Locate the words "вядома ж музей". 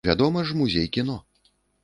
0.09-0.87